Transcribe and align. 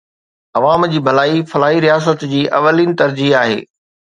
عوام 0.57 0.81
جي 0.93 0.99
ڀلائي 1.07 1.37
فلاحي 1.51 1.77
رياست 1.87 2.27
جي 2.33 2.41
اولين 2.61 2.99
ترجيح 3.03 3.39
آهي. 3.45 3.63